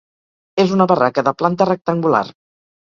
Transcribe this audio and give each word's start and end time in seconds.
És 0.63 0.73
una 0.79 0.89
barraca 0.93 1.27
de 1.29 1.37
planta 1.43 1.71
rectangular. 1.73 2.25